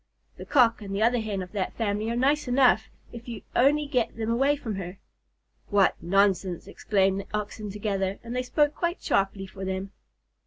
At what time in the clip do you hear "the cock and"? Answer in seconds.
0.37-0.95